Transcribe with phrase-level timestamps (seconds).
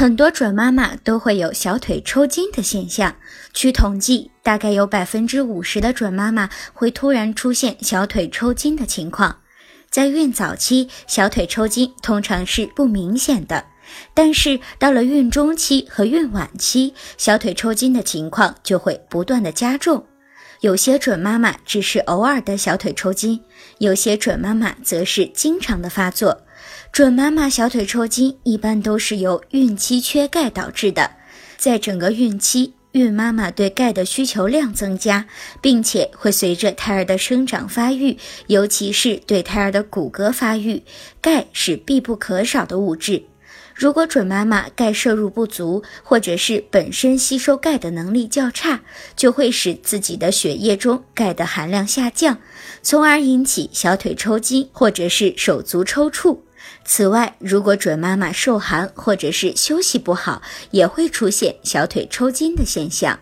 [0.00, 3.14] 很多准妈妈都会有小腿抽筋的现象。
[3.52, 9.40] 据统计，大概有百分之五十的准妈妈会突然出现小腿抽筋的情况。
[9.90, 13.66] 在孕早期，小腿抽筋通常是不明显的，
[14.14, 20.06] 但是到了孕中期和孕晚期，小腿抽筋的情况就会不断的加重。
[20.62, 23.38] 有些准妈妈只是偶尔的小腿抽筋，
[23.76, 26.40] 有些准妈妈则是经常的发作。
[26.92, 31.12] 准妈妈小腿抽筋一般都是由孕期缺钙导致的，
[31.56, 35.26] 在整个孕期，孕妈妈对钙的需求量增加，
[35.60, 38.18] 并且会随着胎儿的生长发育，
[38.48, 40.82] 尤其是对胎儿的骨骼发育，
[41.20, 43.22] 钙是必不可少的物质。
[43.72, 48.80] 如果准妈妈钙摄入不足，或者是本身吸收钙的能力较差，
[49.14, 52.38] 就会使自己的血液中钙的含量下降，
[52.82, 56.40] 从而引起小腿抽筋或者是手足抽搐。
[56.84, 63.20] 此外，如果准妈妈受寒或者是休息不好，也会出现小腿抽筋的现象。